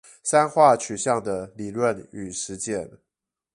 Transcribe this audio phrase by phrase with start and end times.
[0.23, 2.97] 三化取向的理論與實踐